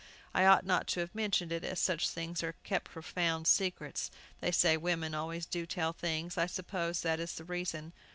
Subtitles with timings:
[0.33, 4.49] I ought not to have mentioned it, as such things are kept profound secrets; they
[4.51, 7.93] say women always do tell things; I suppose that is the reason."